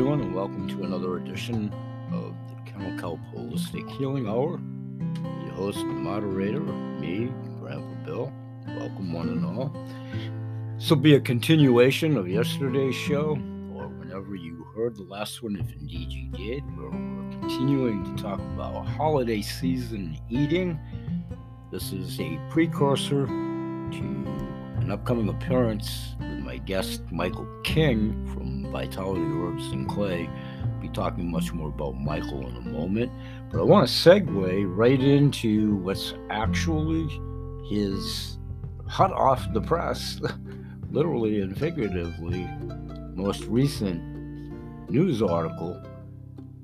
[0.00, 1.70] everyone, and welcome to another edition
[2.10, 4.58] of the Kelp Holistic Healing Hour.
[5.44, 7.30] Your host and moderator, me,
[7.60, 8.32] Grandpa Bill.
[8.66, 9.70] Welcome, one and all.
[10.76, 13.32] This will be a continuation of yesterday's show,
[13.74, 16.88] or whenever you heard the last one, if indeed you did, we're
[17.38, 20.80] continuing to talk about holiday season eating.
[21.70, 24.00] This is a precursor to
[24.78, 30.28] an upcoming appearance with my guest, Michael King from Vitality Herbs and Clay.
[30.80, 33.12] Be talking much more about Michael in a moment,
[33.50, 37.06] but I want to segue right into what's actually
[37.68, 38.38] his
[38.86, 40.20] hot off the press,
[40.90, 42.48] literally and figuratively,
[43.14, 44.02] most recent
[44.90, 45.80] news article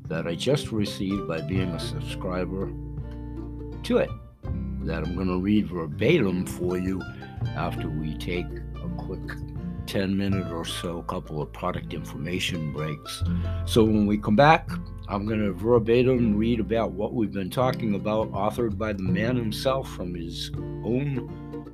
[0.09, 2.73] that I just received by being a subscriber
[3.85, 4.11] to it.
[4.85, 7.03] That I'm going to read verbatim for you
[7.57, 9.37] after we take a quick
[9.87, 13.23] 10 minute or so couple of product information breaks.
[13.65, 14.69] So when we come back,
[15.09, 19.37] I'm going to verbatim read about what we've been talking about, authored by the man
[19.37, 20.51] himself from his
[20.85, 21.73] own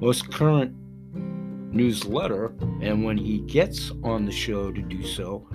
[0.00, 0.74] most current
[1.14, 2.54] newsletter.
[2.80, 5.46] And when he gets on the show to do so,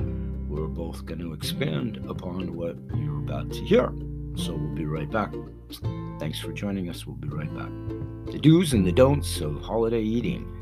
[0.48, 3.92] we're both going to expand upon what you're about to hear.
[4.36, 5.34] So we'll be right back.
[6.20, 7.06] Thanks for joining us.
[7.06, 7.70] We'll be right back.
[8.32, 10.57] The do's and the don'ts of holiday eating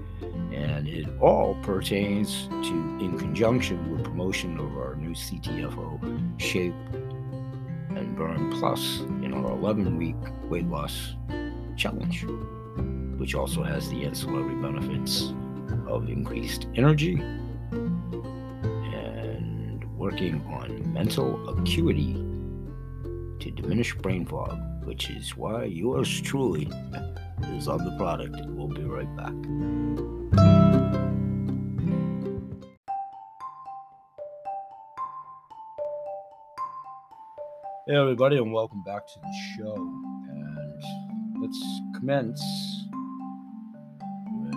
[0.56, 6.73] and it all pertains to in conjunction with promotion of our new CTFO Shape
[7.89, 10.16] and Burn Plus in our 11 week
[10.50, 11.16] weight loss
[11.76, 12.26] challenge,
[13.17, 15.33] which also has the ancillary benefits
[15.88, 17.20] of increased energy
[18.94, 22.14] and working on mental acuity
[23.39, 26.72] to diminish brain fog, which is why yours truly
[27.53, 28.35] is on the product.
[28.47, 29.33] We'll be right back.
[37.87, 39.75] Hey, everybody, and welcome back to the show.
[39.75, 40.83] And
[41.42, 41.64] let's
[41.95, 42.43] commence
[44.31, 44.53] with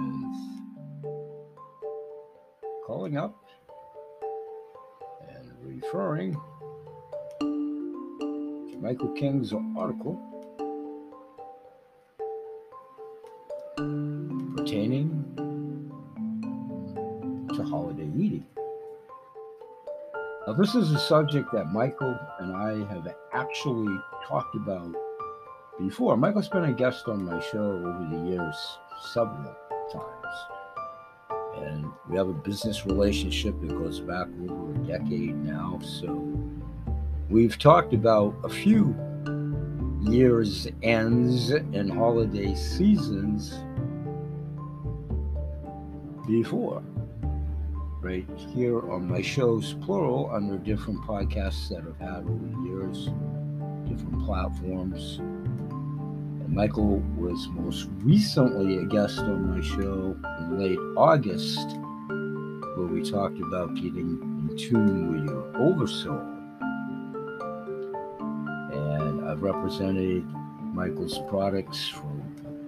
[2.86, 3.36] calling up
[5.28, 6.40] and referring
[7.40, 10.27] to Michael King's article
[13.78, 15.24] pertaining
[17.54, 18.44] to holiday eating.
[20.46, 23.96] Now, this is a subject that Michael and I have actually
[24.26, 24.94] talked about
[25.78, 26.16] before.
[26.16, 28.78] Michael's been a guest on my show over the years
[29.12, 29.54] several
[29.92, 30.34] times.
[31.58, 35.78] And we have a business relationship that goes back over a decade now.
[35.82, 36.36] So
[37.28, 38.96] we've talked about a few
[40.00, 43.52] years' ends and holiday seasons
[46.28, 46.82] before
[48.00, 53.06] right here on my shows, plural, under different podcasts that I've had over the years,
[53.88, 55.18] different platforms.
[55.18, 61.66] And Michael was most recently a guest on my show in late August,
[62.76, 66.20] where we talked about getting in tune with your oversoul.
[68.72, 70.24] And I've represented
[70.72, 72.12] Michael's products for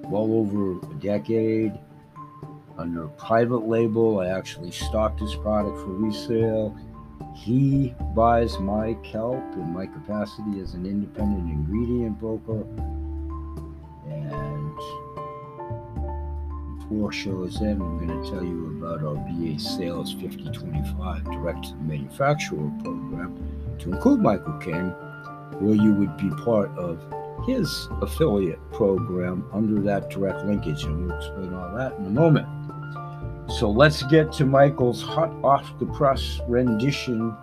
[0.09, 1.79] well over a decade
[2.81, 4.21] under a private label.
[4.21, 6.77] I actually stocked his product for resale.
[7.37, 12.63] He buys my kelp in my capacity as an independent ingredient broker.
[14.07, 14.77] And
[16.89, 21.71] four shows in, I'm going to tell you about our BA Sales 5025 direct to
[21.73, 24.91] the manufacturer program to include Michael King,
[25.61, 26.99] where you would be part of
[27.47, 30.85] his affiliate program under that direct linkage.
[30.85, 32.47] And we'll explain all that in a moment.
[33.61, 37.37] So let's get to Michael's hot off the press rendition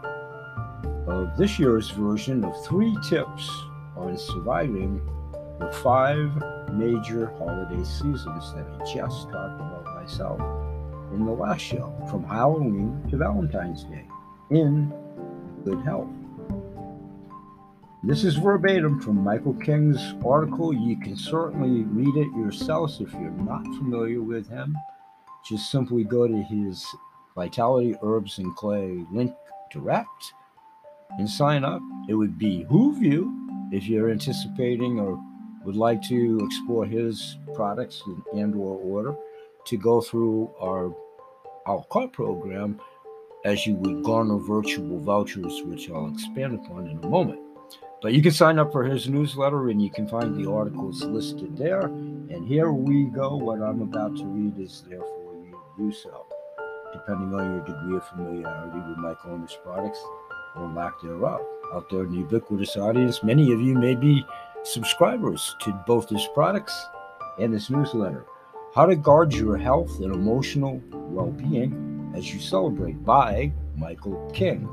[1.05, 3.47] of this year's version of three tips
[3.95, 4.99] on surviving
[5.59, 6.31] the five
[6.73, 10.39] major holiday seasons that I just talked about myself
[11.13, 14.07] in the last show, from Halloween to Valentine's Day,
[14.49, 14.91] in
[15.65, 16.09] good health.
[18.01, 20.73] This is verbatim from Michael King's article.
[20.73, 24.75] You can certainly read it yourselves if you're not familiar with him
[25.49, 26.85] just simply go to his
[27.35, 29.33] Vitality Herbs and Clay link
[29.71, 30.33] direct
[31.17, 31.81] and sign up.
[32.09, 35.21] It would behoove you if you're anticipating or
[35.63, 38.01] would like to explore his products
[38.33, 39.15] and or order
[39.65, 40.93] to go through our
[41.65, 42.79] our cart program
[43.43, 47.39] as you would garner virtual vouchers, which I'll expand upon in a moment.
[48.01, 51.57] But you can sign up for his newsletter and you can find the articles listed
[51.57, 51.81] there.
[51.81, 53.35] And here we go.
[53.35, 55.26] What I'm about to read is there for
[55.77, 56.25] do so.
[56.93, 60.03] depending on your degree of familiarity with Michael and products
[60.55, 61.41] or lack thereof.
[61.73, 64.25] Out there in the ubiquitous audience, many of you may be
[64.63, 66.87] subscribers to both his products
[67.39, 68.25] and his newsletter.
[68.73, 74.69] How to Guard Your Health and Emotional Well Being as You Celebrate by Michael King.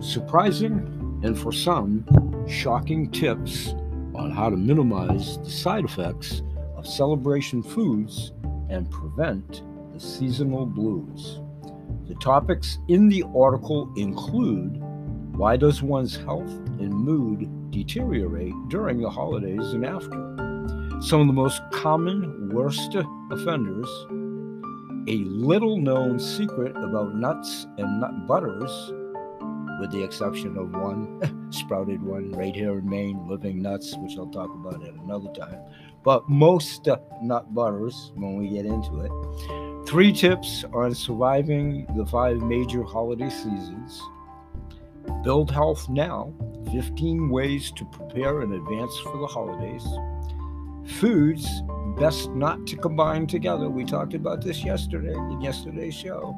[0.00, 2.04] Surprising and for some,
[2.46, 3.74] shocking tips
[4.14, 6.42] on how to minimize the side effects
[6.76, 8.32] of celebration foods
[8.68, 9.62] and prevent
[9.94, 11.40] the seasonal blues.
[12.08, 14.82] The topics in the article include
[15.36, 16.50] why does one's health
[16.80, 21.00] and mood deteriorate during the holidays and after?
[21.00, 22.94] Some of the most common worst
[23.30, 23.88] offenders,
[25.08, 28.92] a little known secret about nuts and nut butters,
[29.80, 34.26] with the exception of one sprouted one right here in Maine, living nuts, which I'll
[34.26, 35.60] talk about at another time.
[36.04, 36.86] But most
[37.22, 43.30] nut butters, when we get into it, three tips on surviving the five major holiday
[43.30, 44.02] seasons.
[45.22, 46.34] Build health now,
[46.72, 49.86] 15 ways to prepare in advance for the holidays.
[50.98, 51.46] Foods
[51.96, 53.70] best not to combine together.
[53.70, 56.34] We talked about this yesterday in yesterday's show.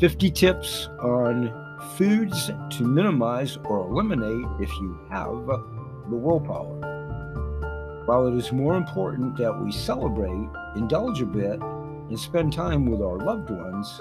[0.00, 1.54] 50 tips on
[1.96, 5.46] foods to minimize or eliminate if you have
[6.10, 6.74] the willpower.
[8.06, 11.60] While it is more important that we celebrate, indulge a bit,
[12.08, 14.00] and spend time with our loved ones,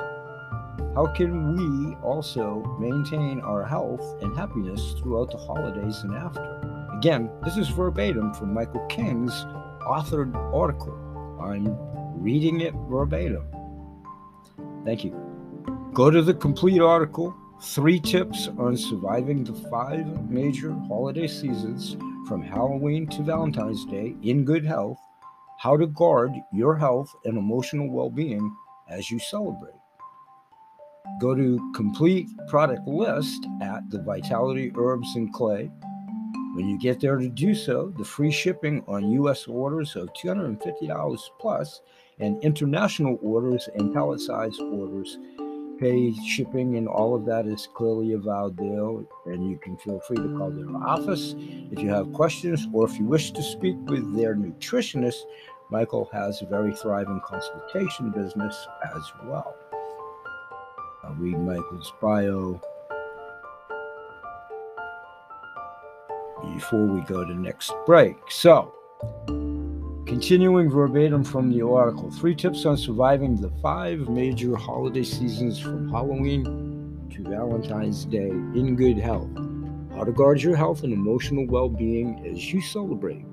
[0.96, 6.60] how can we also maintain our health and happiness throughout the holidays and after?
[6.98, 9.34] Again, this is verbatim from Michael King's
[9.86, 10.98] authored article.
[11.42, 11.76] I'm
[12.22, 13.46] reading it verbatim.
[14.86, 15.16] Thank you.
[15.94, 22.44] Go to the complete article Three tips on surviving the five major holiday seasons from
[22.44, 25.00] Halloween to Valentine's Day in good health.
[25.60, 28.56] How to guard your health and emotional well being
[28.90, 29.74] as you celebrate.
[31.20, 35.72] Go to complete product list at the Vitality Herbs and Clay.
[36.54, 39.48] When you get there to do so, the free shipping on U.S.
[39.48, 41.82] orders of $250 plus
[42.20, 45.18] and international orders and pallet size orders
[45.80, 49.06] pay shipping and all of that is clearly a valid deal.
[49.26, 51.36] and you can feel free to call their office
[51.72, 55.22] if you have questions or if you wish to speak with their nutritionist
[55.70, 59.56] michael has a very thriving consultation business as well
[61.04, 62.60] i'll read michael's bio
[66.54, 68.74] before we go to next break so
[70.08, 75.90] Continuing verbatim from the article, three tips on surviving the five major holiday seasons from
[75.90, 76.46] Halloween
[77.14, 79.30] to Valentine's Day in good health.
[79.94, 83.26] How to guard your health and emotional well being as you celebrate.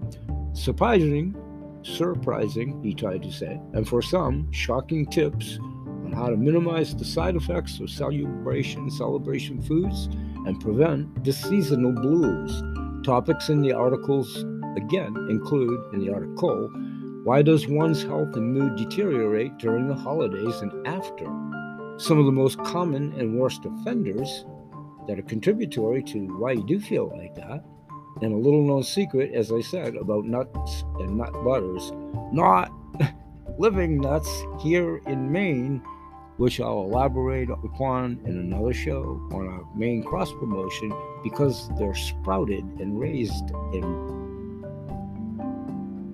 [0.53, 1.37] Surprising,
[1.85, 7.05] surprising, he tried to say, and for some, shocking tips on how to minimize the
[7.05, 10.07] side effects of celebration celebration foods
[10.45, 12.65] and prevent the seasonal blues.
[13.05, 14.45] Topics in the articles
[14.77, 16.71] again include in the article
[17.25, 21.25] why does one's health and mood deteriorate during the holidays and after?
[21.97, 24.45] Some of the most common and worst offenders
[25.09, 27.65] that are contributory to why you do feel like that.
[28.21, 31.93] And a little known secret, as I said, about nuts and nut butters,
[32.31, 32.71] not
[33.59, 34.29] living nuts
[34.61, 35.83] here in Maine,
[36.37, 42.65] which I'll elaborate upon in another show on our main cross promotion because they're sprouted
[42.81, 44.14] and raised in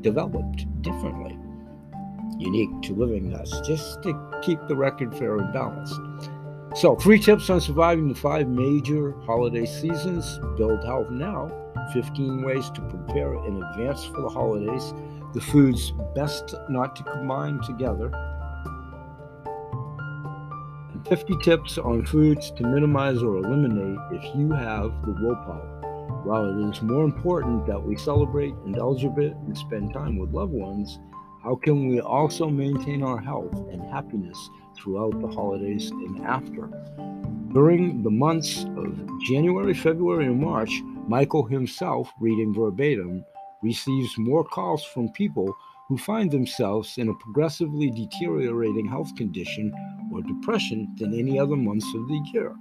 [0.01, 1.39] developed differently,
[2.39, 6.01] unique to living nuts, just to keep the record fair and balanced.
[6.77, 10.39] So, three tips on surviving the five major holiday seasons.
[10.57, 11.51] Build health now.
[11.93, 14.95] 15 ways to prepare in advance for the holidays.
[15.35, 18.13] The foods best not to combine together.
[21.09, 25.80] 50 tips on foods to minimize or eliminate if you have the willpower.
[26.25, 30.35] While it is more important that we celebrate, indulge a bit, and spend time with
[30.35, 30.99] loved ones,
[31.43, 34.39] how can we also maintain our health and happiness
[34.77, 36.69] throughout the holidays and after?
[37.55, 40.71] During the months of January, February, and March,
[41.09, 43.25] Michael himself, reading verbatim,
[43.63, 45.57] receives more calls from people
[45.89, 49.73] who find themselves in a progressively deteriorating health condition
[50.13, 52.55] or depression than any other months of the year.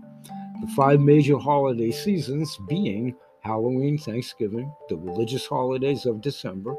[0.61, 6.75] The five major holiday seasons being Halloween, Thanksgiving, the religious holidays of December,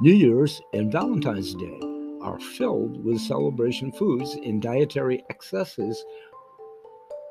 [0.00, 1.80] New Year's, and Valentine's Day
[2.22, 6.04] are filled with celebration foods and dietary excesses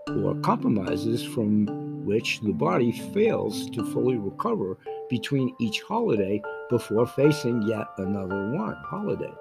[0.09, 1.65] or compromises from
[2.05, 4.77] which the body fails to fully recover
[5.09, 9.33] between each holiday before facing yet another one holiday.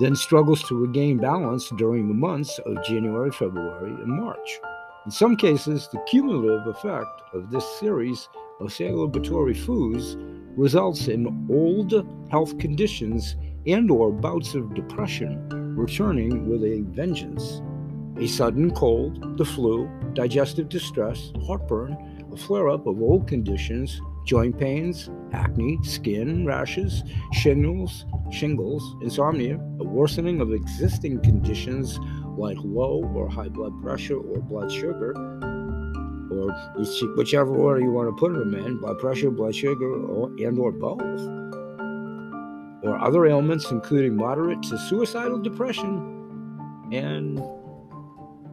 [0.00, 4.60] then struggles to regain balance during the months of January, February, and March.
[5.04, 8.28] In some cases, the cumulative effect of this series
[8.60, 10.16] of celebratory foods
[10.56, 11.92] results in old
[12.30, 13.36] health conditions
[13.66, 17.62] and or bouts of depression returning with a vengeance.
[18.18, 25.08] A sudden cold, the flu, digestive distress, heartburn, a flare-up of old conditions, joint pains,
[25.32, 31.98] acne, skin rashes, shingles, shingles, insomnia, a worsening of existing conditions
[32.36, 35.14] like low or high blood pressure or blood sugar,
[36.38, 36.52] or
[37.16, 40.72] whichever order you want to put them in, blood pressure, blood sugar, or, and or
[40.72, 41.00] both,
[42.82, 46.14] or other ailments including moderate to suicidal depression,
[46.92, 47.38] and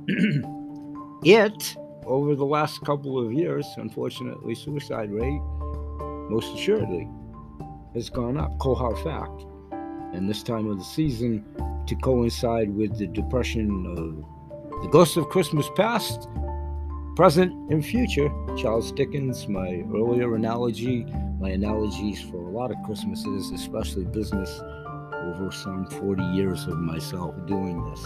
[1.23, 1.75] it
[2.05, 5.41] over the last couple of years, unfortunately, suicide rate
[6.29, 7.09] most assuredly
[7.93, 8.57] has gone up.
[8.59, 9.45] Cold fact.
[10.13, 11.43] And this time of the season,
[11.87, 16.27] to coincide with the depression of the ghosts of Christmas past,
[17.15, 18.29] present, and future.
[18.57, 21.05] Charles Dickens, my earlier analogy,
[21.39, 27.33] my analogies for a lot of Christmases, especially business, over some 40 years of myself
[27.47, 28.05] doing this.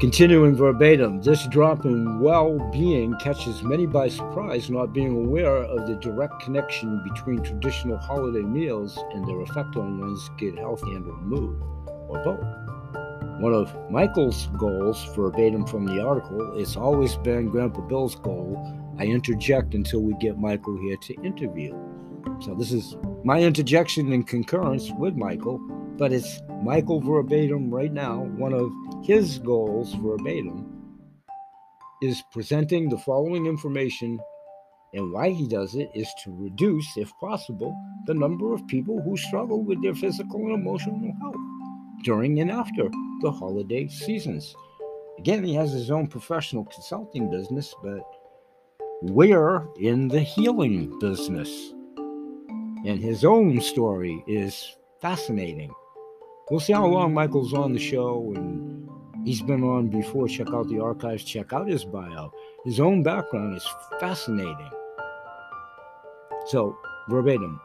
[0.00, 5.86] Continuing verbatim, this drop in well being catches many by surprise, not being aware of
[5.86, 11.06] the direct connection between traditional holiday meals and their effect on one's good health and
[11.06, 11.62] or mood,
[12.08, 12.65] or both.
[13.40, 18.56] One of Michael's goals, verbatim from the article, it's always been Grandpa Bill's goal.
[18.98, 21.74] I interject until we get Michael here to interview.
[22.40, 25.60] So, this is my interjection in concurrence with Michael
[25.98, 28.20] but it's Michael verbatim right now.
[28.36, 28.70] One of
[29.04, 30.66] his goals verbatim
[32.02, 34.18] is presenting the following information,
[34.92, 37.74] and why he does it is to reduce, if possible,
[38.06, 41.55] the number of people who struggle with their physical and emotional health
[42.06, 42.88] during and after
[43.20, 44.54] the holiday seasons.
[45.18, 48.00] Again, he has his own professional consulting business, but
[49.02, 51.50] we're in the healing business.
[52.86, 55.72] And his own story is fascinating.
[56.48, 58.88] We'll see how long Michael's on the show, and
[59.24, 60.28] he's been on before.
[60.28, 62.30] Check out the archives, check out his bio.
[62.64, 64.70] His own background is fascinating.
[66.46, 67.60] So, verbatim.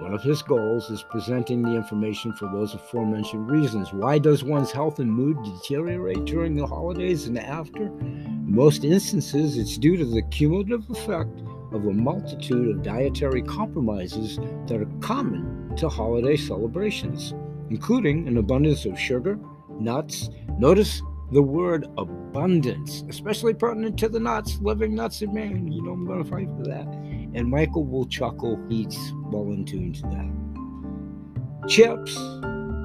[0.00, 3.92] One of his goals is presenting the information for those aforementioned reasons.
[3.92, 7.86] Why does one's health and mood deteriorate during the holidays and after?
[7.86, 11.40] In most instances, it's due to the cumulative effect
[11.72, 14.36] of a multitude of dietary compromises
[14.66, 17.32] that are common to holiday celebrations,
[17.70, 19.38] including an abundance of sugar,
[19.78, 20.28] nuts.
[20.58, 25.70] Notice the word abundance, especially pertinent to the nuts, living nuts in Maine.
[25.70, 26.86] You know, I'm going to fight for that.
[27.34, 28.64] And Michael will chuckle.
[28.68, 31.68] He's well in tune to that.
[31.68, 32.16] Chips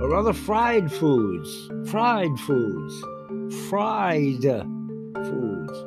[0.02, 5.84] or other fried foods, fried foods, fried foods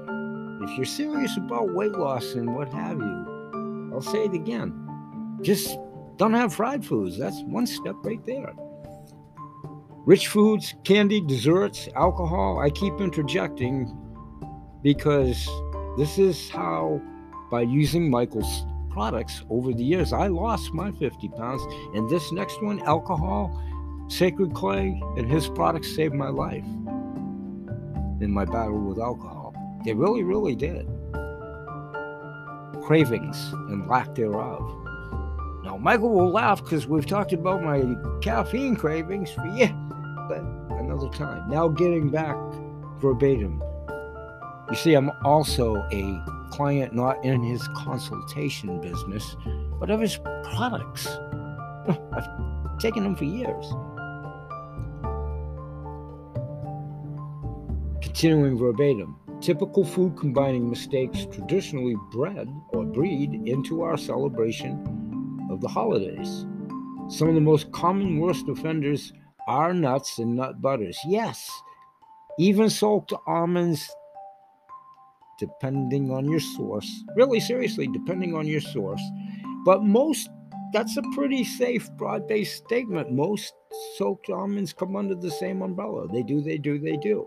[0.72, 4.72] if you're serious about weight loss and what have you, I'll say it again.
[5.42, 5.76] Just
[6.16, 7.18] don't have fried foods.
[7.18, 8.52] That's one step right there.
[10.06, 12.60] Rich foods, candy, desserts, alcohol.
[12.60, 13.96] I keep interjecting
[14.82, 15.48] because
[15.98, 17.00] this is how,
[17.52, 21.62] by using Michael's products over the years, I lost my 50 pounds.
[21.94, 23.62] And this next one, alcohol,
[24.08, 26.64] Sacred Clay, and his products saved my life
[28.22, 29.54] in my battle with alcohol.
[29.84, 30.86] They really, really did.
[32.86, 33.36] Cravings
[33.68, 34.62] and lack thereof.
[35.62, 37.82] Now, Michael will laugh because we've talked about my
[38.22, 39.72] caffeine cravings for yeah,
[40.26, 40.40] but
[40.78, 41.50] another time.
[41.50, 42.36] Now, getting back
[42.98, 43.62] verbatim.
[44.70, 49.36] You see, I'm also a client not in his consultation business,
[49.80, 51.06] but of his products.
[52.12, 53.66] I've taken them for years.
[58.02, 59.16] Continuing verbatim.
[59.40, 66.46] Typical food combining mistakes traditionally bred or breed into our celebration of the holidays.
[67.08, 69.12] Some of the most common worst offenders
[69.48, 70.98] are nuts and nut butters.
[71.06, 71.50] Yes,
[72.38, 73.90] even soaked almonds,
[75.42, 76.88] depending on your source.
[77.16, 79.02] Really, seriously, depending on your source.
[79.64, 80.30] But most,
[80.72, 83.10] that's a pretty safe, broad based statement.
[83.10, 83.52] Most
[83.96, 86.06] soaked almonds come under the same umbrella.
[86.06, 87.26] They do, they do, they do.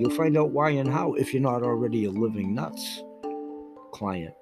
[0.00, 3.04] You'll find out why and how if you're not already a living nuts
[3.92, 4.34] client.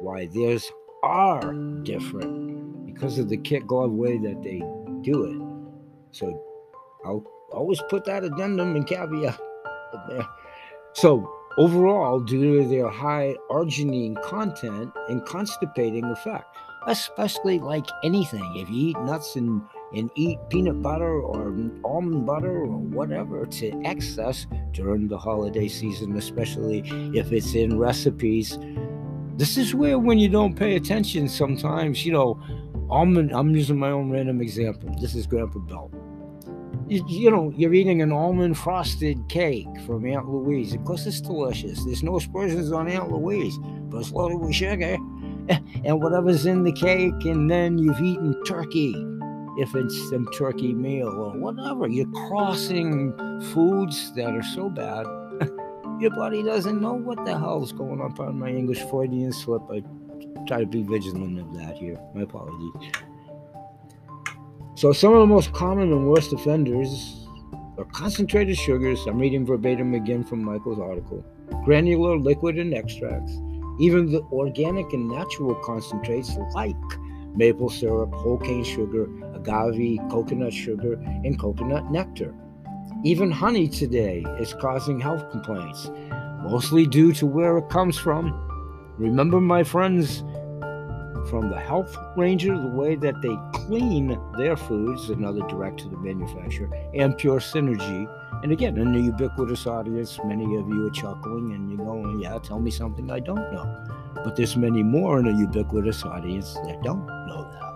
[0.00, 0.70] Why theirs
[1.02, 1.52] are
[1.82, 4.62] different because of the kit glove way that they
[5.02, 6.06] do it.
[6.12, 6.26] So
[7.04, 9.40] I'll always put that addendum and caveat
[10.08, 10.28] there.
[10.92, 18.54] So overall, due to their high arginine content and constipating effect, especially like anything.
[18.56, 19.62] If you eat nuts and,
[19.92, 21.52] and eat peanut butter or
[21.84, 28.56] almond butter or whatever to excess during the holiday season, especially if it's in recipes,
[29.36, 32.40] this is where when you don't pay attention sometimes, you know,
[32.88, 34.94] almond, I'm using my own random example.
[35.00, 35.90] This is Grandpa Bill
[36.88, 40.74] you, you, know, you're eating an almond frosted cake from Aunt Louise.
[40.74, 41.84] Of course, it's delicious.
[41.84, 43.58] There's no aspersions on Aunt Louise,
[43.90, 44.94] but it's loaded with sugar
[45.84, 47.24] and whatever's in the cake.
[47.24, 48.94] And then you've eaten turkey,
[49.58, 51.88] if it's some turkey meal or whatever.
[51.88, 53.12] You're crossing
[53.52, 55.04] foods that are so bad,
[56.00, 58.14] your body doesn't know what the hell's going on.
[58.14, 59.62] Pardon my English Freudian slip.
[59.70, 59.82] I
[60.46, 62.00] try to be vigilant of that here.
[62.14, 62.92] My apologies.
[64.78, 67.26] So some of the most common and worst offenders
[67.76, 69.04] are concentrated sugars.
[69.08, 71.24] I'm reading verbatim again from Michael's article.
[71.64, 73.32] Granular, liquid, and extracts.
[73.80, 76.76] Even the organic and natural concentrates like
[77.34, 82.32] maple syrup, whole cane sugar, agave, coconut sugar, and coconut nectar.
[83.02, 85.90] Even honey today is causing health complaints,
[86.44, 88.32] mostly due to where it comes from.
[88.96, 90.22] Remember, my friends,
[91.28, 95.96] from the health ranger, the way that they clean their foods, another direct to the
[95.96, 98.08] manufacturer, and pure synergy.
[98.42, 102.38] And again, in the ubiquitous audience, many of you are chuckling and you're going, yeah,
[102.38, 103.84] tell me something I don't know.
[104.24, 107.68] But there's many more in a ubiquitous audience that don't know that.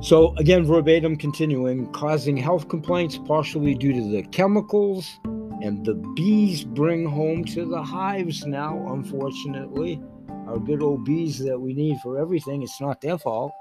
[0.00, 6.62] So, again, verbatim continuing, causing health complaints partially due to the chemicals and the bees
[6.62, 10.00] bring home to the hives now, unfortunately
[10.48, 12.62] our good old bees that we need for everything.
[12.62, 13.52] It's not their fault.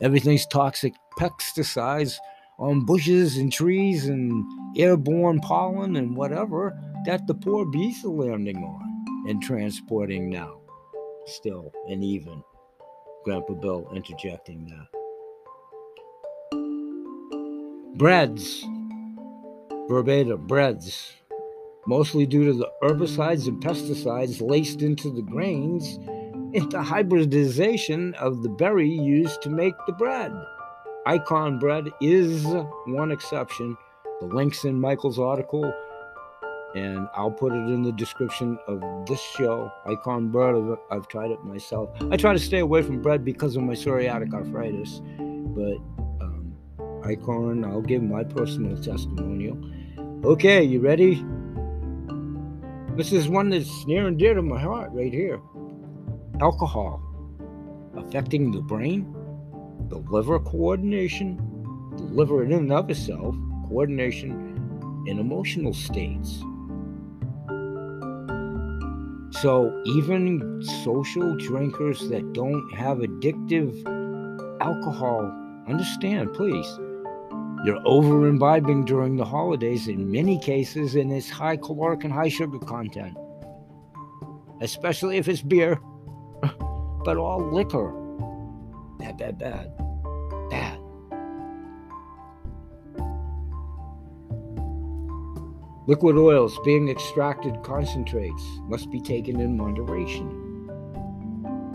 [0.00, 2.16] Everything's toxic pesticides
[2.58, 4.44] on bushes and trees and
[4.78, 10.58] airborne pollen and whatever that the poor bees are landing on and transporting now.
[11.26, 12.42] Still and even.
[13.24, 14.88] Grandpa Bill interjecting that.
[17.98, 18.64] Breads.
[19.88, 21.19] Verbatim, breads
[21.86, 25.98] mostly due to the herbicides and pesticides laced into the grains,
[26.52, 30.32] into hybridization of the berry used to make the bread.
[31.06, 32.44] Icon bread is
[32.86, 33.76] one exception.
[34.20, 35.72] The link's in Michael's article,
[36.74, 39.72] and I'll put it in the description of this show.
[39.86, 40.54] Icon bread,
[40.90, 41.90] I've tried it myself.
[42.10, 45.78] I try to stay away from bread because of my psoriatic arthritis, but
[46.20, 46.52] um,
[47.04, 49.58] Icon, I'll give my personal testimonial.
[50.24, 51.24] Okay, you ready?
[52.96, 55.40] This is one that's near and dear to my heart right here.
[56.40, 57.00] Alcohol
[57.96, 59.14] affecting the brain,
[59.88, 61.36] the liver coordination,
[61.96, 63.34] the liver in and of itself,
[63.68, 64.32] coordination,
[65.06, 66.42] and emotional states.
[69.40, 73.72] So, even social drinkers that don't have addictive
[74.60, 75.32] alcohol,
[75.68, 76.66] understand, please,
[77.62, 82.28] you're over imbibing during the holidays in many cases, and it's high caloric and high
[82.28, 83.14] sugar content,
[84.62, 85.78] especially if it's beer,
[87.04, 87.92] but all liquor.
[88.98, 89.76] Bad, bad, bad.
[90.48, 90.78] Bad.
[95.86, 100.28] Liquid oils being extracted concentrates must be taken in moderation.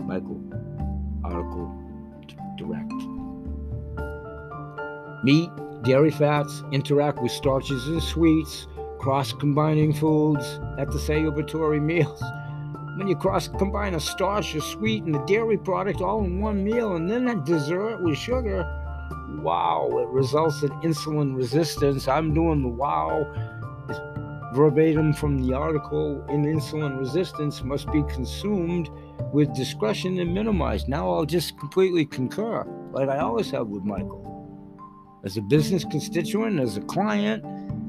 [0.04, 0.42] Michael,
[1.22, 1.72] article
[2.56, 2.92] direct.
[5.22, 5.50] Meat
[5.86, 8.66] Dairy fats interact with starches and sweets,
[8.98, 12.20] cross combining foods at the celebratory meals.
[12.96, 16.64] When you cross combine a starch, a sweet, and a dairy product all in one
[16.64, 18.64] meal, and then a dessert with sugar,
[19.38, 22.08] wow, it results in insulin resistance.
[22.08, 23.24] I'm doing the wow
[24.54, 28.90] verbatim from the article in insulin resistance must be consumed
[29.32, 30.88] with discretion and minimized.
[30.88, 34.35] Now I'll just completely concur, like I always have with Michael
[35.24, 37.44] as a business constituent, as a client,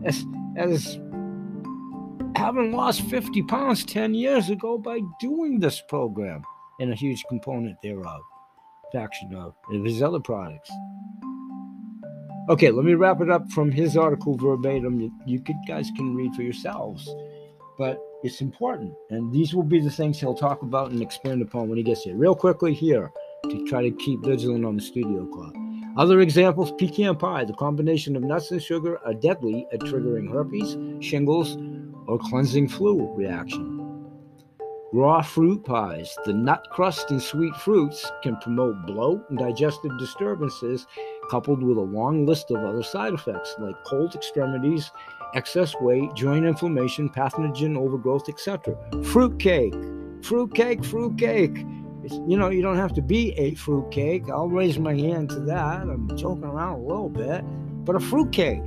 [0.06, 0.26] as
[0.58, 1.00] as
[2.36, 6.44] having lost 50 pounds 10 years ago by doing this program
[6.80, 8.22] and a huge component thereof,
[8.92, 10.72] faction of, of his other products.
[12.50, 15.02] Okay, let me wrap it up from his article verbatim.
[15.02, 17.10] You, you guys can read for yourselves,
[17.78, 18.94] but it's important.
[19.10, 22.04] And these will be the things he'll talk about and expand upon when he gets
[22.04, 22.16] here.
[22.16, 23.12] Real quickly here
[23.50, 25.54] to try to keep vigilant on the studio clock.
[25.98, 27.44] Other examples pecan pie.
[27.44, 31.58] The combination of nuts and sugar are deadly at triggering herpes, shingles,
[32.06, 33.78] or cleansing flu reaction.
[34.94, 36.16] Raw fruit pies.
[36.24, 40.86] The nut crust and sweet fruits can promote bloat and digestive disturbances,
[41.32, 44.92] coupled with a long list of other side effects like cold extremities,
[45.34, 48.78] excess weight, joint inflammation, pathogen overgrowth, etc.
[49.04, 49.74] Fruit cake.
[50.22, 51.58] Fruit cake, fruitcake.
[51.58, 51.77] It's,
[52.28, 54.30] you know, you don't have to be a fruitcake.
[54.30, 55.82] I'll raise my hand to that.
[55.82, 57.44] I'm joking around a little bit,
[57.86, 58.62] but a fruitcake,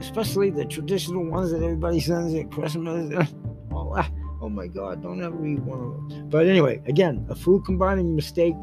[0.00, 3.12] especially the traditional ones that everybody sends at Christmas.
[3.72, 4.10] oh, ah,
[4.40, 6.22] oh my God, don't ever eat one of those.
[6.24, 8.56] But anyway, again, a food combining mistake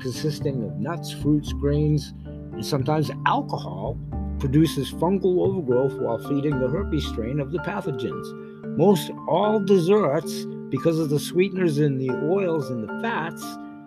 [0.00, 3.98] consisting of nuts, fruits, grains, and sometimes alcohol
[4.38, 8.76] produces fungal overgrowth while feeding the herpes strain of the pathogens.
[8.76, 13.44] Most all desserts, because of the sweeteners in the oils and the fats,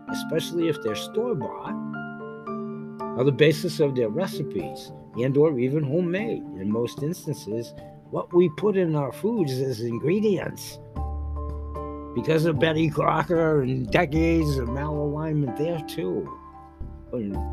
[0.09, 1.73] especially if they're store bought,
[3.17, 6.43] are the basis of their recipes and or even homemade.
[6.59, 7.73] In most instances,
[8.09, 10.79] what we put in our foods is ingredients.
[12.15, 16.29] Because of Betty Crocker and decades of malalignment there too.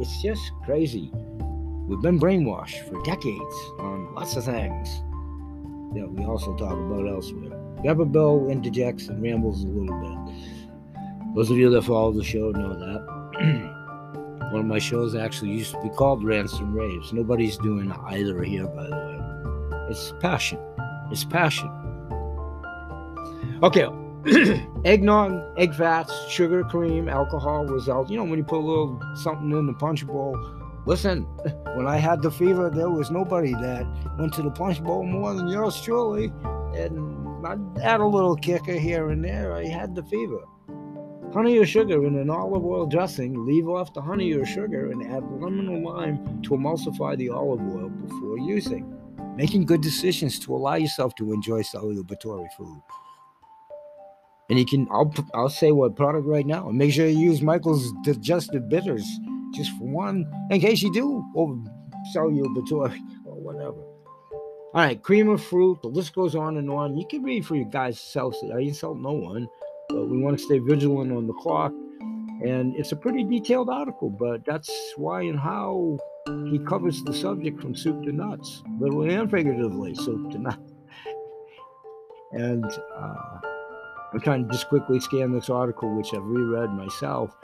[0.01, 1.11] It's just crazy.
[1.13, 5.03] We've been brainwashed for decades on lots of things
[5.95, 7.58] that we also talk about elsewhere.
[7.83, 11.35] Bill interjects and rambles a little bit.
[11.35, 13.73] Those of you that follow the show know that.
[14.53, 17.13] One of my shows actually used to be called Rants and Raves.
[17.13, 19.89] Nobody's doing either here, by the way.
[19.91, 20.59] It's passion.
[21.11, 21.69] It's passion.
[23.63, 23.89] Okay.
[24.85, 28.11] Eggnog, egg fats, sugar, cream, alcohol result.
[28.11, 30.35] You know, when you put a little something in the punch bowl,
[30.89, 31.25] Listen,
[31.75, 33.87] when I had the fever, there was nobody that
[34.19, 36.33] went to the punch bowl more than yours truly.
[36.75, 39.53] And I had a little kicker here and there.
[39.53, 40.41] I had the fever.
[41.33, 45.03] Honey or sugar in an olive oil dressing, leave off the honey or sugar and
[45.13, 48.93] add lemon or lime to emulsify the olive oil before using.
[49.37, 52.83] Making good decisions to allow yourself to enjoy celebratory food.
[54.51, 56.69] And you can, I'll, I'll say what product right now.
[56.69, 59.07] And make sure you use Michael's digestive bitters
[59.55, 61.47] just for one, in case you do a
[62.49, 63.88] Batory or whatever.
[64.75, 65.81] All right, cream of fruit.
[65.81, 66.95] The list goes on and on.
[66.95, 68.37] You can read for your guys' self.
[68.55, 69.49] I insult no one,
[69.89, 71.73] but we want to stay vigilant on the clock.
[72.43, 75.97] And it's a pretty detailed article, but that's why and how
[76.51, 80.59] he covers the subject from soup to nuts, literally and figuratively, soup to nuts.
[82.33, 83.39] And uh,
[84.13, 87.35] I'm trying to just quickly scan this article, which I've reread myself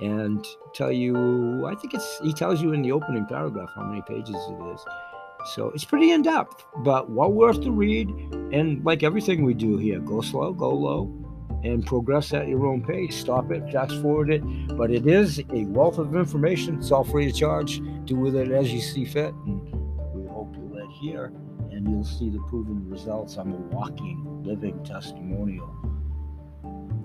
[0.00, 4.02] and tell you i think it's he tells you in the opening paragraph how many
[4.08, 4.84] pages it is
[5.46, 8.08] so it's pretty in depth but well worth to read
[8.52, 11.12] and like everything we do here go slow go low
[11.64, 14.42] and progress at your own pace stop it fast forward it
[14.76, 18.50] but it is a wealth of information it's all free of charge do with it
[18.50, 19.60] as you see fit and
[20.14, 21.32] we hope you'll adhere
[21.70, 25.72] and you'll see the proven results i'm a walking living testimonial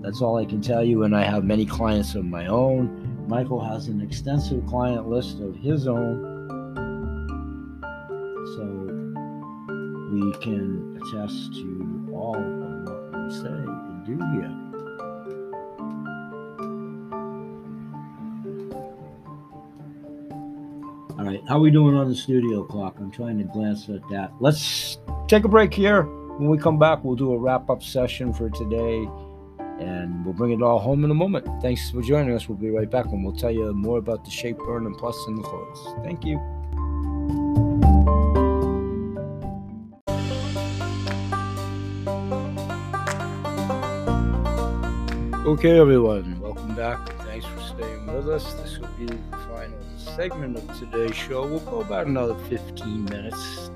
[0.00, 1.02] that's all I can tell you.
[1.02, 3.26] And I have many clients of my own.
[3.28, 6.37] Michael has an extensive client list of his own.
[10.20, 14.54] We can attest to all of what we say and do here.
[21.18, 22.96] All right, how are we doing on the studio clock?
[22.98, 24.32] I'm trying to glance at that.
[24.40, 26.02] Let's take a break here.
[26.02, 29.08] When we come back, we'll do a wrap up session for today
[29.80, 31.46] and we'll bring it all home in a moment.
[31.60, 32.48] Thanks for joining us.
[32.48, 35.16] We'll be right back and we'll tell you more about the shape burn and plus
[35.26, 35.94] in the clothes.
[36.04, 37.67] Thank you.
[45.48, 47.08] Okay, everyone, welcome back.
[47.22, 48.52] Thanks for staying with us.
[48.52, 49.16] This will be the
[49.48, 51.46] final segment of today's show.
[51.46, 53.70] We'll go about another 15 minutes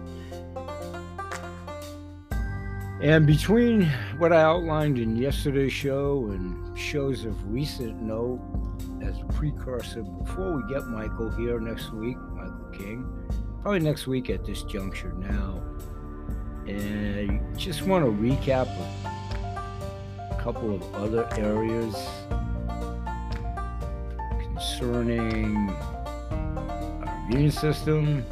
[3.00, 8.42] and between what I outlined in yesterday's show and shows of recent note
[9.02, 13.30] as a precursor, before we get Michael here next week, Michael King,
[13.62, 15.62] probably next week at this juncture now,
[16.66, 18.68] and I just want to recap
[20.42, 21.94] couple of other areas
[24.40, 28.26] concerning our immune system,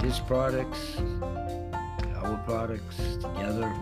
[0.00, 0.98] his products,
[2.14, 3.74] our products together.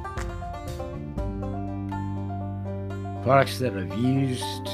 [3.23, 4.69] Products that I've used.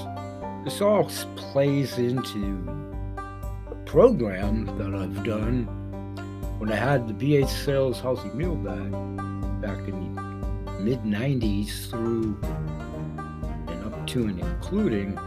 [0.65, 2.69] This all plays into
[3.67, 5.65] a program that I've done
[6.61, 8.93] when I had the BH Sales Healthy Meal Bag
[9.61, 10.04] back in
[10.85, 12.39] mid 90s through
[13.69, 15.19] and up to and including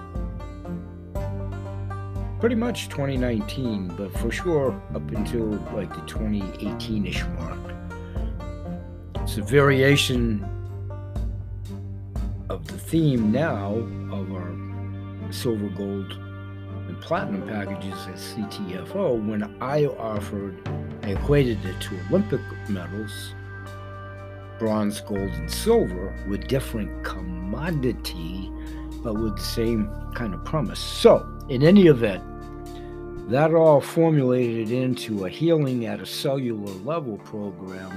[2.39, 7.57] pretty much 2019, but for sure up until like the 2018 ish mark.
[9.15, 10.45] It's a variation
[12.49, 13.73] of the theme now
[14.11, 14.53] of our
[15.31, 16.11] silver, gold,
[16.87, 20.55] and platinum packages at CTFO when I offered,
[21.01, 23.33] I equated it to Olympic medals,
[24.59, 28.51] bronze, gold, and silver with different commodity
[29.03, 30.79] but with the same kind of promise.
[30.79, 32.23] So, in any event,
[33.29, 37.91] that all formulated into a healing at a cellular level program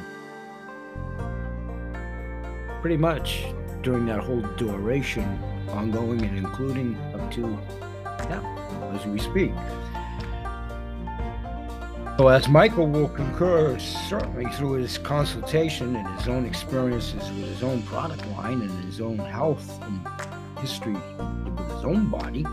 [2.81, 3.45] pretty much
[3.83, 7.41] during that whole duration, ongoing and including up to
[8.29, 9.53] now as we speak.
[12.21, 17.63] So, as Michael will concur, certainly through his consultation and his own experiences with his
[17.63, 20.07] own product line and his own health and
[20.59, 22.45] history with his own body,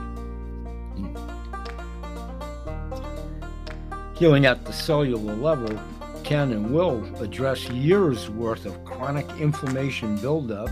[4.18, 5.78] healing at the cellular level
[6.24, 10.70] can and will address years worth of chronic inflammation buildup,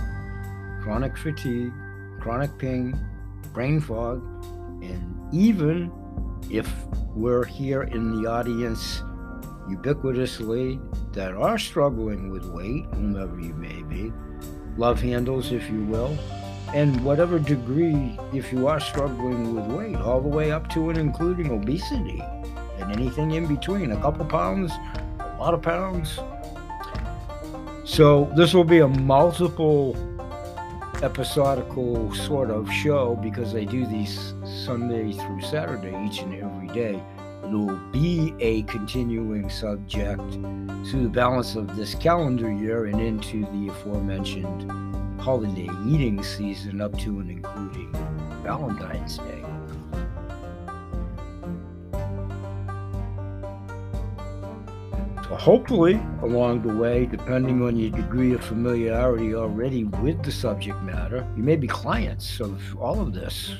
[0.84, 1.74] chronic fatigue,
[2.22, 2.98] chronic pain,
[3.52, 4.24] brain fog,
[4.82, 5.92] and even
[6.50, 6.72] if
[7.16, 9.02] we're here in the audience
[9.68, 10.80] ubiquitously
[11.14, 14.12] that are struggling with weight, whomever you may be,
[14.78, 16.18] love handles, if you will,
[16.74, 20.98] and whatever degree, if you are struggling with weight, all the way up to and
[20.98, 22.22] including obesity
[22.80, 24.72] and anything in between, a couple pounds,
[25.20, 26.20] a lot of pounds.
[27.86, 29.96] So, this will be a multiple
[31.04, 34.34] episodical sort of show because I do these
[34.66, 37.02] Sunday through Saturday each and every day.
[37.44, 40.22] It will be a continuing subject
[40.90, 44.72] through the balance of this calendar year and into the aforementioned
[45.22, 47.92] holiday eating season up to and including
[48.44, 49.55] Valentine's Day.
[55.38, 61.28] Hopefully, along the way, depending on your degree of familiarity already with the subject matter,
[61.36, 63.54] you may be clients of all of this,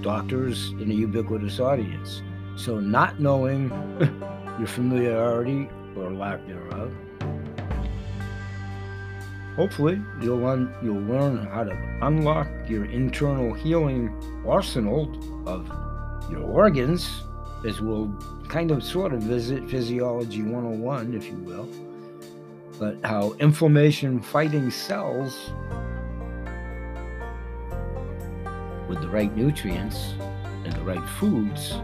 [0.00, 2.22] doctors in a ubiquitous audience.
[2.56, 3.68] So, not knowing
[4.58, 6.92] your familiarity or lack thereof,
[9.56, 14.10] hopefully you'll, un- you'll learn how to unlock your internal healing
[14.46, 15.10] arsenal
[15.46, 15.66] of
[16.30, 17.22] your organs,
[17.64, 18.12] as we'll
[18.48, 21.68] kind of sort of visit physiology 101, if you will,
[22.78, 25.50] but how inflammation fighting cells
[28.88, 30.14] with the right nutrients
[30.64, 31.74] and the right foods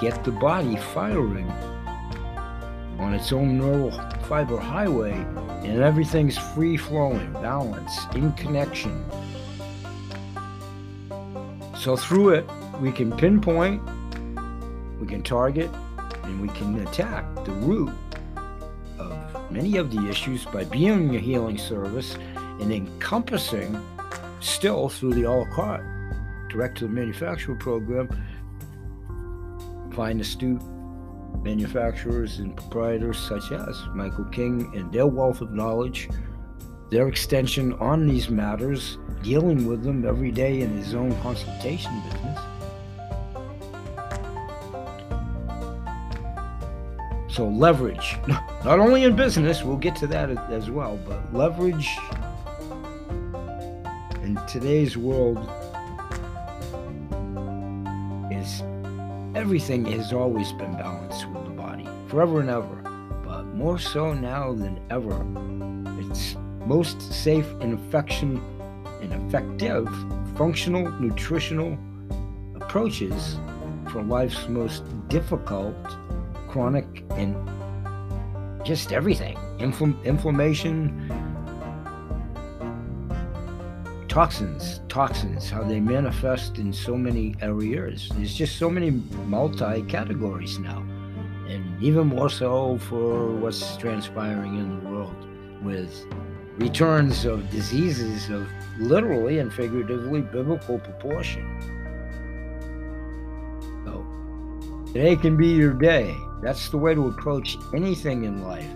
[0.00, 1.50] get the body firing
[2.98, 3.90] on its own neural
[4.28, 5.12] fiber highway
[5.64, 9.04] and everything's free flowing, balanced, in connection.
[11.76, 12.46] So through it,
[12.80, 13.82] we can pinpoint,
[15.02, 15.68] we can target,
[16.22, 17.92] and we can attack the root
[19.00, 22.16] of many of the issues by being a healing service
[22.60, 23.84] and encompassing
[24.38, 25.84] still through the a la carte
[26.48, 28.08] direct to the manufacturer program
[29.92, 30.62] find astute
[31.42, 36.08] manufacturers and proprietors such as Michael King and their wealth of knowledge,
[36.90, 42.51] their extension on these matters, dealing with them every day in his own consultation business.
[47.32, 51.88] So leverage, not only in business, we'll get to that as well, but leverage
[54.22, 55.38] in today's world
[58.30, 58.62] is
[59.34, 62.76] everything has always been balanced with the body, forever and ever,
[63.24, 65.24] but more so now than ever.
[66.02, 68.42] It's most safe and affection
[69.00, 69.88] and effective
[70.36, 71.78] functional nutritional
[72.56, 73.38] approaches
[73.90, 75.74] for life's most difficult
[76.52, 77.34] chronic and
[78.64, 79.36] just everything.
[79.58, 81.08] Infl- inflammation
[84.08, 88.10] toxins toxins how they manifest in so many areas.
[88.14, 88.90] There's just so many
[89.26, 90.84] multi categories now
[91.48, 95.16] and even more so for what's transpiring in the world
[95.62, 96.06] with
[96.58, 98.46] returns of diseases of
[98.78, 101.46] literally and figuratively biblical proportion.
[103.84, 104.04] So
[104.92, 108.68] today can be your day that's the way to approach anything in life.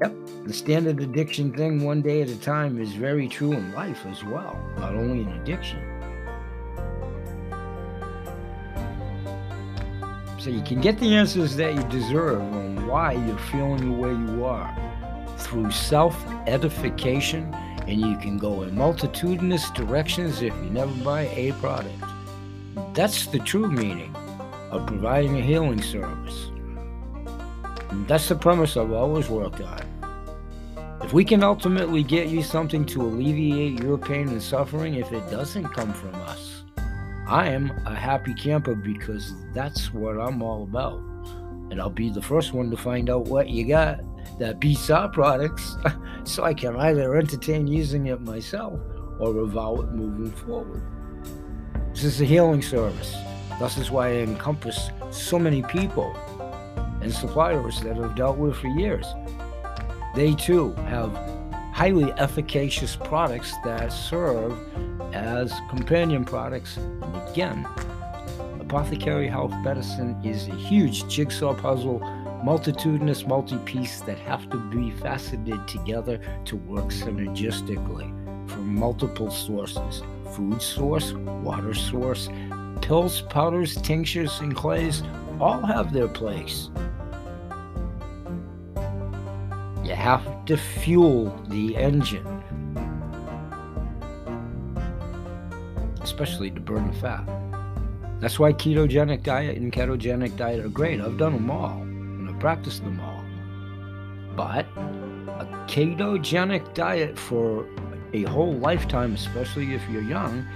[0.00, 4.06] Yep, the standard addiction thing, one day at a time, is very true in life
[4.06, 5.82] as well, not only in addiction.
[10.38, 14.10] So you can get the answers that you deserve on why you're feeling the way
[14.10, 14.74] you are
[15.36, 16.16] through self
[16.46, 17.52] edification,
[17.86, 21.92] and you can go in multitudinous directions if you never buy a product.
[22.94, 24.14] That's the true meaning
[24.70, 26.50] of providing a healing service.
[27.90, 29.82] And that's the premise I've always worked on.
[31.02, 35.30] If we can ultimately get you something to alleviate your pain and suffering, if it
[35.30, 36.64] doesn't come from us,
[37.26, 40.98] I am a happy camper because that's what I'm all about.
[41.70, 44.00] And I'll be the first one to find out what you got
[44.38, 45.76] that beats our products
[46.24, 48.80] so I can either entertain using it myself
[49.20, 50.82] or avow it moving forward.
[51.92, 53.16] This is a healing service.
[53.60, 56.14] This is why I encompass so many people
[57.02, 59.06] and suppliers that I've dealt with for years.
[60.14, 61.12] They too have
[61.72, 64.56] highly efficacious products that serve
[65.12, 66.76] as companion products.
[66.76, 67.66] And again,
[68.60, 71.98] apothecary health medicine is a huge jigsaw puzzle,
[72.44, 78.08] multitudinous multi piece that have to be faceted together to work synergistically
[78.48, 80.02] from multiple sources
[80.34, 82.28] food source, water source,
[82.80, 85.02] pills, powders, tinctures, and clays
[85.40, 86.70] all have their place.
[89.84, 92.26] You have to fuel the engine,
[96.00, 97.26] especially to burn the fat.
[98.20, 101.00] That's why ketogenic diet and ketogenic diet are great.
[101.00, 103.22] I've done them all and I've practiced them all.
[104.34, 107.66] But a ketogenic diet for
[108.12, 110.46] a whole lifetime, especially if you're young,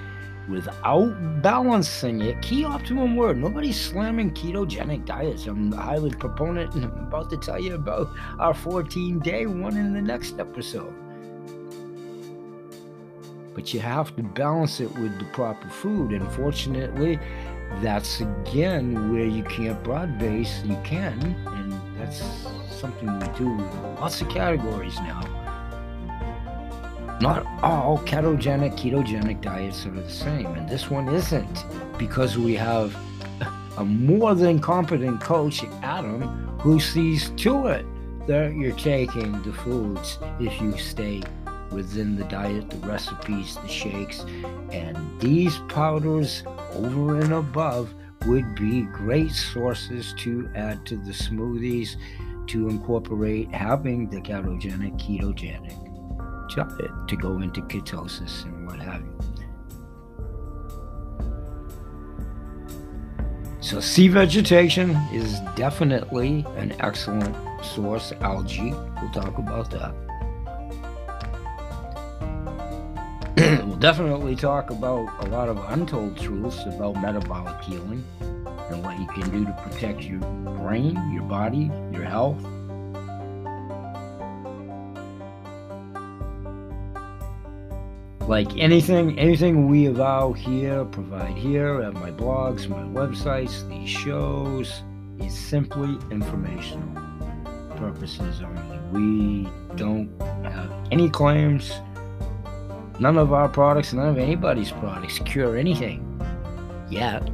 [0.48, 2.40] without balancing it.
[2.42, 3.38] Key optimum word.
[3.38, 5.46] Nobody's slamming ketogenic diets.
[5.46, 9.76] I'm a highly proponent and I'm about to tell you about our 14 day one
[9.76, 10.94] in the next episode.
[13.54, 16.12] But you have to balance it with the proper food.
[16.12, 17.18] Unfortunately,
[17.80, 20.62] that's again where you can't broad base.
[20.64, 22.22] You can, and that's
[22.70, 25.41] something we do with lots of categories now.
[27.22, 27.98] Not all.
[27.98, 31.64] Ketogenic, ketogenic diets are the same, and this one isn't
[31.96, 32.96] because we have
[33.76, 36.22] a more than competent coach, Adam,
[36.58, 37.86] who sees to it
[38.26, 41.22] that you're taking the foods if you stay
[41.70, 44.24] within the diet, the recipes, the shakes,
[44.72, 47.94] and these powders over and above
[48.26, 51.94] would be great sources to add to the smoothies
[52.48, 55.91] to incorporate having the ketogenic, ketogenic
[56.54, 59.18] diet uh, to go into ketosis and what have you.
[63.60, 67.34] So, sea vegetation is definitely an excellent
[67.64, 68.12] source.
[68.20, 69.94] Algae, we'll talk about that.
[73.66, 79.06] we'll definitely talk about a lot of untold truths about metabolic healing and what you
[79.06, 82.44] can do to protect your brain, your body, your health,
[88.32, 94.82] like anything anything we avow here provide here at my blogs my websites these shows
[95.20, 96.88] is simply informational
[97.76, 98.78] purposes only.
[98.90, 100.08] We don't
[100.44, 101.74] have any claims.
[102.98, 106.00] None of our products none of anybody's products cure anything
[106.88, 107.30] yet.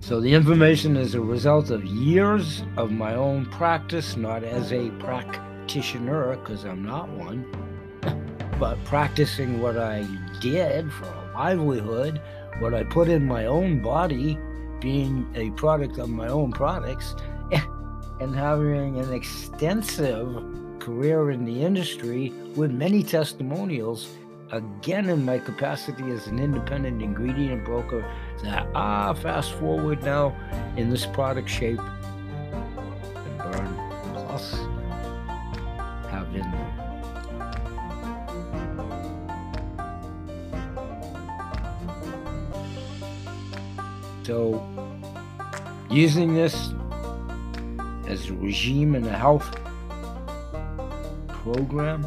[0.00, 4.88] So the information is a result of years of my own practice, not as a
[4.92, 5.43] practitioner
[5.74, 7.44] practitioner because I'm not one,
[8.60, 10.06] but practicing what I
[10.40, 12.20] did for a livelihood,
[12.60, 14.38] what I put in my own body,
[14.80, 17.16] being a product of my own products,
[18.20, 20.44] and having an extensive
[20.78, 24.08] career in the industry with many testimonials.
[24.52, 28.04] Again, in my capacity as an independent ingredient broker,
[28.44, 30.36] that ah, fast forward now
[30.76, 31.80] in this product shape
[44.24, 44.66] So,
[45.90, 46.72] using this
[48.08, 49.54] as a regime and a health
[51.28, 52.06] program,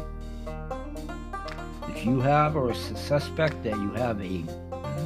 [1.88, 4.42] if you have or suspect that you have a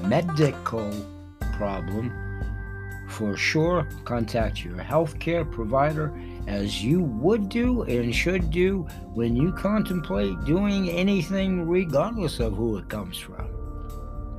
[0.07, 0.91] medical
[1.53, 2.11] problem,
[3.11, 6.11] for sure contact your healthcare provider
[6.47, 12.79] as you would do and should do when you contemplate doing anything, regardless of who
[12.79, 13.47] it comes from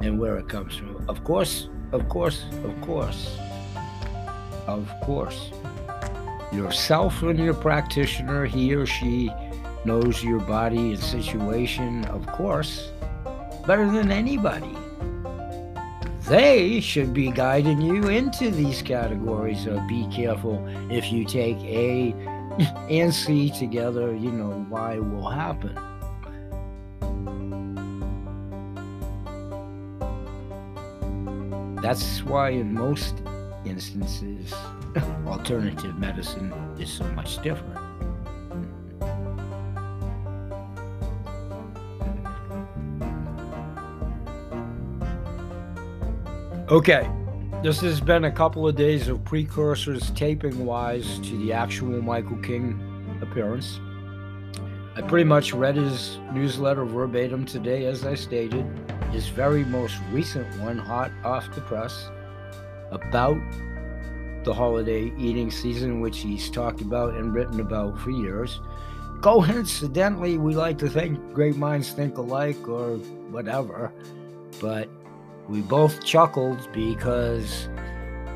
[0.01, 1.07] and where it comes from.
[1.07, 3.37] Of course, of course, of course,
[4.67, 5.51] of course.
[6.51, 9.31] Yourself and your practitioner, he or she
[9.85, 12.91] knows your body and situation, of course,
[13.65, 14.75] better than anybody
[16.27, 22.13] they should be guiding you into these categories of be careful if you take A
[22.89, 25.77] and C together, you know, Y will happen.
[31.83, 33.13] That's why, in most
[33.65, 34.53] instances,
[35.27, 37.77] alternative medicine is so much different.
[46.69, 47.11] Okay,
[47.61, 52.37] this has been a couple of days of precursors taping wise to the actual Michael
[52.37, 52.79] King
[53.21, 53.81] appearance.
[54.95, 58.65] I pretty much read his newsletter verbatim today, as I stated.
[59.13, 62.09] His very most recent one, hot off the press,
[62.91, 63.37] about
[64.43, 68.59] the holiday eating season, which he's talked about and written about for years.
[69.21, 72.97] Coincidentally, we like to think great minds think alike or
[73.29, 73.93] whatever,
[74.59, 74.89] but
[75.47, 77.69] we both chuckled because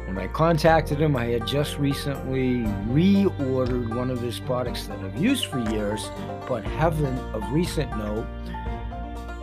[0.06, 2.60] when I contacted him, I had just recently
[2.90, 6.10] reordered one of his products that I've used for years,
[6.48, 8.26] but haven't of recent note.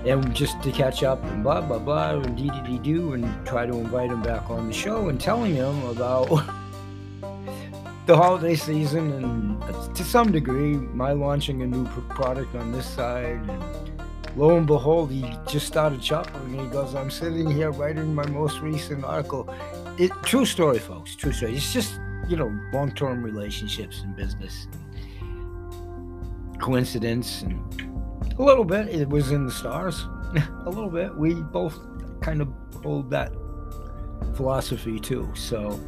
[0.06, 3.46] And just to catch up and blah blah blah and dee dee dee do and
[3.46, 6.28] try to invite him back on the show and telling him about
[8.06, 9.12] the holiday season.
[9.12, 13.40] And to some degree my launching a new product on this side.
[13.48, 13.62] And
[14.36, 18.26] lo and behold he just started chuckling and he goes i'm sitting here writing my
[18.26, 19.48] most recent article.
[19.98, 21.56] It true story folks true story.
[21.56, 21.98] It's just
[22.28, 24.66] you know long-term relationships in business
[26.60, 27.93] coincidence and
[28.38, 30.06] a little bit it was in the stars
[30.66, 31.78] a little bit we both
[32.20, 32.48] kind of
[32.82, 33.32] hold that
[34.34, 35.80] philosophy too so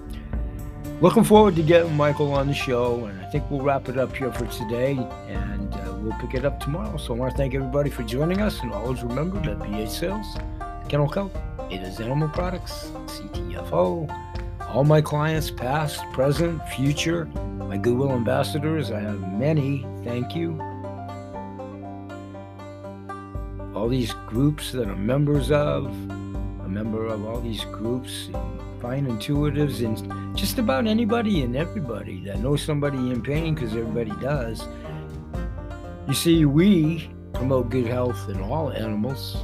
[1.01, 4.15] looking forward to getting Michael on the show, and I think we'll wrap it up
[4.17, 4.93] here for today,
[5.29, 6.97] and uh, we'll pick it up tomorrow.
[6.97, 10.37] So I want to thank everybody for joining us, and always remember that BH Sales,
[10.89, 11.31] Kennel Co,
[11.71, 14.09] it is Animal Products, CTFO,
[14.69, 20.76] all my clients, past, present, future, my Goodwill ambassadors, I have many, thank you.
[23.87, 28.31] All these groups that I'm members of, a member of all these groups,
[28.83, 34.11] fine intuitives, and just about anybody and everybody that knows somebody in pain because everybody
[34.21, 34.67] does.
[36.09, 39.37] You see, we promote good health in all animals,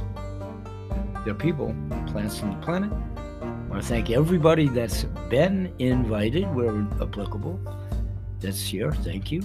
[1.23, 1.73] their people,
[2.07, 2.91] plants, and the planet.
[2.91, 7.61] I want to thank everybody that's been invited where applicable.
[8.41, 8.91] That's here.
[8.91, 9.41] Thank you.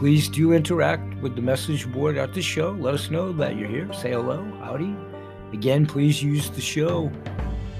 [0.00, 2.70] Please do interact with the message board at the show.
[2.70, 3.92] Let us know that you're here.
[3.92, 4.96] Say hello, howdy.
[5.52, 7.12] Again, please use the show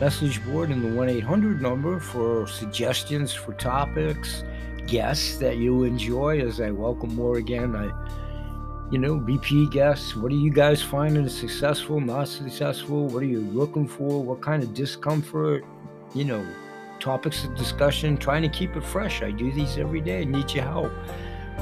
[0.00, 4.44] message board and the 1 800 number for suggestions for topics,
[4.86, 7.74] guests that you enjoy as I welcome more again.
[7.74, 7.90] I,
[8.90, 10.14] you know, repeat guests.
[10.14, 13.06] What are you guys finding successful, not successful?
[13.06, 14.22] What are you looking for?
[14.22, 15.64] What kind of discomfort?
[16.14, 16.46] You know,
[16.98, 19.22] topics of discussion, trying to keep it fresh.
[19.22, 20.20] I do these every day.
[20.20, 20.92] I need your help.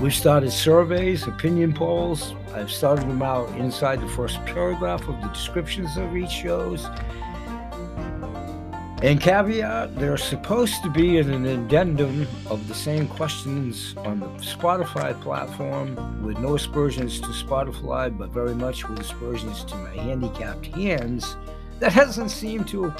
[0.01, 2.33] We've started surveys, opinion polls.
[2.55, 6.87] I've started them out inside the first paragraph of the descriptions of each shows.
[9.03, 14.27] And caveat, they're supposed to be in an addendum of the same questions on the
[14.39, 20.67] Spotify platform with no aspersions to Spotify, but very much with aspersions to my handicapped
[20.67, 21.37] hands.
[21.81, 22.95] That hasn't seemed to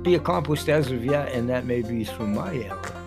[0.00, 3.03] be accomplished as of yet, and that may be through my error.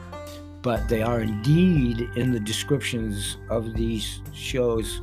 [0.68, 5.00] But they are indeed in the descriptions of these shows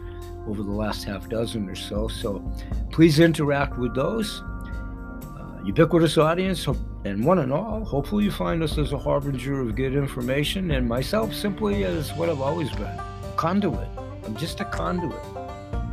[0.47, 2.07] over the last half dozen or so.
[2.07, 2.45] So
[2.93, 6.67] please interact with those uh, ubiquitous audience
[7.07, 10.87] and one and all, hopefully you find us as a harbinger of good information and
[10.87, 13.01] myself simply as what I've always been
[13.37, 13.89] conduit.
[14.27, 15.17] I'm just a conduit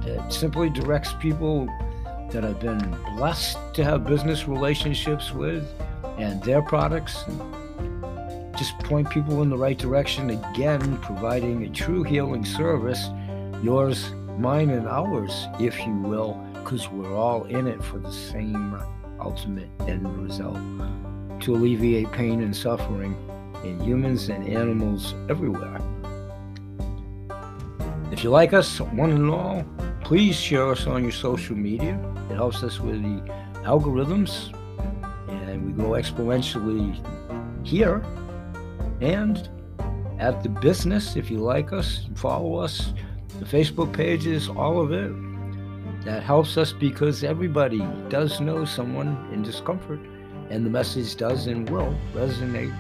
[0.04, 1.66] that simply directs people
[2.32, 5.66] that I've been blessed to have business relationships with
[6.18, 7.24] and their products.
[7.26, 7.40] And
[8.58, 13.10] just point people in the right direction, again, providing a true healing service,
[13.64, 18.78] yours, mine, and ours, if you will, because we're all in it for the same
[19.20, 20.58] ultimate end result
[21.42, 23.16] to alleviate pain and suffering
[23.64, 25.80] in humans and animals everywhere.
[28.12, 29.64] If you like us, one and all,
[30.04, 31.98] please share us on your social media.
[32.30, 33.22] It helps us with the
[33.64, 34.54] algorithms,
[35.30, 37.00] and we grow exponentially
[37.66, 38.04] here
[39.02, 39.50] and
[40.20, 41.16] at the business.
[41.16, 42.94] If you like us, follow us,
[43.40, 45.12] the Facebook pages, all of it.
[46.06, 47.80] That helps us because everybody
[48.10, 50.00] does know someone in discomfort,
[50.50, 52.76] and the message does and will resonate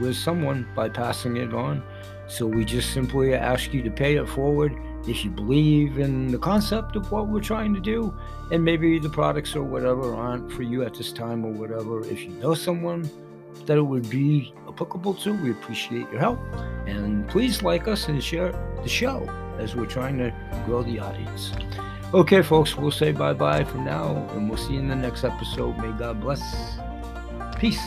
[0.00, 1.82] with someone by passing it on.
[2.26, 4.74] So we just simply ask you to pay it forward
[5.06, 8.12] if you believe in the concept of what we're trying to do,
[8.50, 12.04] and maybe the products or whatever aren't for you at this time or whatever.
[12.06, 13.08] If you know someone
[13.66, 16.40] that it would be applicable to, we appreciate your help.
[16.86, 18.52] And please like us and share
[18.82, 20.34] the show as we're trying to
[20.66, 21.52] grow the audience.
[22.12, 25.24] Okay, folks, we'll say bye bye for now, and we'll see you in the next
[25.24, 25.76] episode.
[25.78, 26.78] May God bless.
[27.58, 27.80] Peace.